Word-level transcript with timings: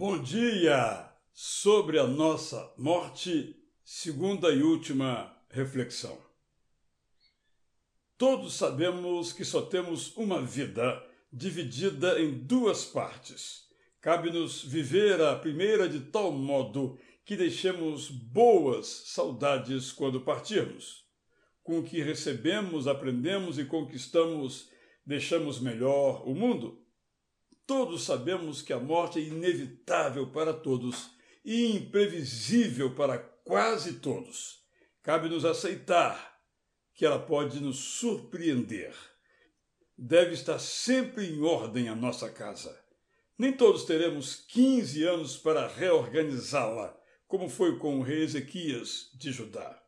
Bom 0.00 0.22
dia! 0.22 1.12
Sobre 1.32 1.98
a 1.98 2.06
nossa 2.06 2.72
morte, 2.78 3.56
segunda 3.82 4.48
e 4.52 4.62
última 4.62 5.36
reflexão. 5.50 6.16
Todos 8.16 8.54
sabemos 8.54 9.32
que 9.32 9.44
só 9.44 9.60
temos 9.60 10.16
uma 10.16 10.40
vida 10.40 11.04
dividida 11.32 12.20
em 12.20 12.30
duas 12.30 12.84
partes. 12.84 13.66
Cabe-nos 14.00 14.62
viver 14.62 15.20
a 15.20 15.34
primeira 15.34 15.88
de 15.88 15.98
tal 15.98 16.30
modo 16.30 16.96
que 17.24 17.34
deixemos 17.34 18.08
boas 18.08 18.86
saudades 18.86 19.90
quando 19.90 20.20
partirmos. 20.20 21.08
Com 21.60 21.80
o 21.80 21.82
que 21.82 22.00
recebemos, 22.00 22.86
aprendemos 22.86 23.58
e 23.58 23.64
conquistamos, 23.64 24.70
deixamos 25.04 25.58
melhor 25.58 26.22
o 26.24 26.36
mundo. 26.36 26.86
Todos 27.68 28.04
sabemos 28.04 28.62
que 28.62 28.72
a 28.72 28.80
morte 28.80 29.18
é 29.18 29.22
inevitável 29.24 30.32
para 30.32 30.54
todos 30.54 31.10
e 31.44 31.76
imprevisível 31.76 32.94
para 32.94 33.18
quase 33.18 34.00
todos. 34.00 34.64
Cabe-nos 35.02 35.44
aceitar 35.44 36.40
que 36.94 37.04
ela 37.04 37.18
pode 37.18 37.60
nos 37.60 37.76
surpreender. 37.76 38.96
Deve 39.98 40.32
estar 40.32 40.58
sempre 40.58 41.26
em 41.26 41.42
ordem 41.42 41.90
a 41.90 41.94
nossa 41.94 42.30
casa. 42.30 42.74
Nem 43.36 43.52
todos 43.52 43.84
teremos 43.84 44.34
15 44.34 45.04
anos 45.04 45.36
para 45.36 45.68
reorganizá-la, 45.68 46.98
como 47.26 47.50
foi 47.50 47.78
com 47.78 47.98
o 47.98 48.02
rei 48.02 48.22
Ezequias 48.22 49.10
de 49.12 49.30
Judá. 49.30 49.78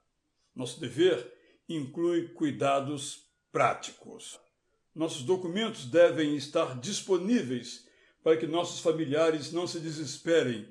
Nosso 0.55 0.79
dever 0.79 1.33
inclui 1.67 2.29
cuidados 2.35 3.27
práticos. 3.51 4.39
Nossos 5.01 5.23
documentos 5.23 5.87
devem 5.87 6.37
estar 6.37 6.79
disponíveis 6.79 7.89
para 8.23 8.37
que 8.37 8.47
nossos 8.47 8.81
familiares 8.81 9.51
não 9.51 9.67
se 9.67 9.81
desesperem 9.81 10.69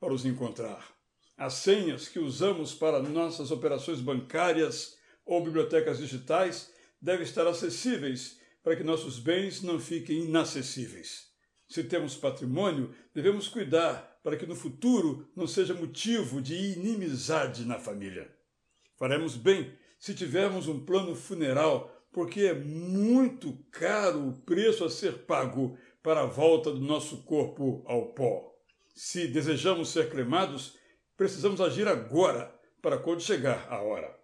para 0.00 0.12
os 0.12 0.24
encontrar. 0.24 0.92
As 1.36 1.52
senhas 1.52 2.08
que 2.08 2.18
usamos 2.18 2.74
para 2.74 3.00
nossas 3.00 3.52
operações 3.52 4.00
bancárias 4.00 4.96
ou 5.24 5.44
bibliotecas 5.44 5.98
digitais 5.98 6.72
devem 7.00 7.22
estar 7.22 7.46
acessíveis 7.46 8.40
para 8.60 8.74
que 8.74 8.82
nossos 8.82 9.20
bens 9.20 9.62
não 9.62 9.78
fiquem 9.78 10.24
inacessíveis. 10.24 11.28
Se 11.68 11.84
temos 11.84 12.16
patrimônio, 12.16 12.92
devemos 13.14 13.46
cuidar 13.46 14.18
para 14.20 14.36
que 14.36 14.46
no 14.46 14.56
futuro 14.56 15.30
não 15.36 15.46
seja 15.46 15.74
motivo 15.74 16.42
de 16.42 16.56
inimizade 16.56 17.64
na 17.64 17.78
família. 17.78 18.34
Faremos 18.96 19.36
bem 19.36 19.72
se 19.96 20.12
tivermos 20.12 20.66
um 20.66 20.84
plano 20.84 21.14
funeral 21.14 21.99
porque 22.12 22.40
é 22.40 22.54
muito 22.54 23.56
caro 23.70 24.28
o 24.28 24.40
preço 24.42 24.84
a 24.84 24.90
ser 24.90 25.24
pago 25.24 25.76
para 26.02 26.22
a 26.22 26.26
volta 26.26 26.72
do 26.72 26.80
nosso 26.80 27.22
corpo 27.22 27.82
ao 27.86 28.06
pó. 28.06 28.54
Se 28.94 29.28
desejamos 29.28 29.90
ser 29.90 30.10
cremados, 30.10 30.76
precisamos 31.16 31.60
agir 31.60 31.86
agora 31.86 32.54
para 32.82 32.98
quando 32.98 33.20
chegar 33.20 33.66
a 33.70 33.80
hora. 33.80 34.18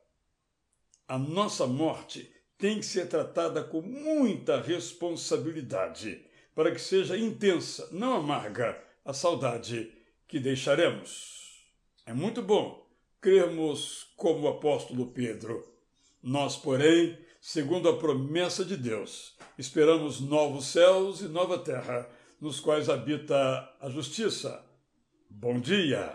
A 1.06 1.18
nossa 1.18 1.66
morte 1.66 2.32
tem 2.58 2.80
que 2.80 2.86
ser 2.86 3.08
tratada 3.08 3.62
com 3.62 3.82
muita 3.82 4.60
responsabilidade, 4.60 6.24
para 6.54 6.72
que 6.72 6.80
seja 6.80 7.16
intensa, 7.16 7.88
não 7.92 8.14
amarga, 8.14 8.82
a 9.04 9.12
saudade 9.12 9.92
que 10.26 10.40
deixaremos. 10.40 11.64
É 12.04 12.12
muito 12.12 12.42
bom 12.42 12.86
crermos 13.20 14.12
como 14.16 14.46
o 14.46 14.48
apóstolo 14.48 15.12
Pedro. 15.12 15.75
Nós, 16.26 16.56
porém, 16.56 17.16
segundo 17.40 17.88
a 17.88 17.96
promessa 17.96 18.64
de 18.64 18.76
Deus. 18.76 19.36
Esperamos 19.56 20.20
novos 20.20 20.66
céus 20.66 21.20
e 21.20 21.28
nova 21.28 21.56
terra, 21.56 22.04
nos 22.40 22.58
quais 22.58 22.88
habita 22.88 23.36
a 23.80 23.88
justiça. 23.88 24.60
Bom 25.30 25.60
dia! 25.60 26.12